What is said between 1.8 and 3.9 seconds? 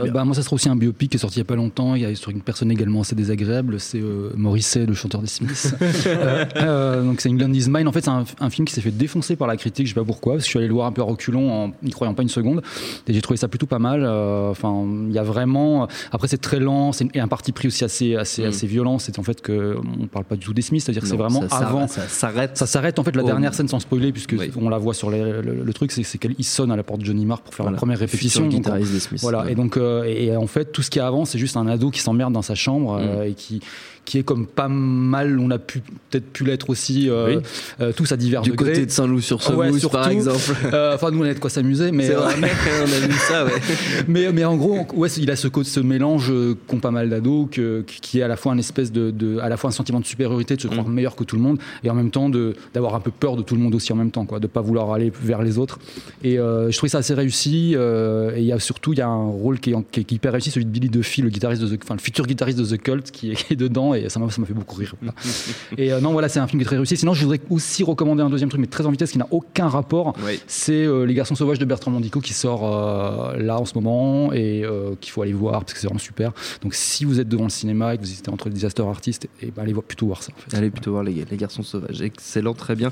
Il y a sur une personne également assez désagréable.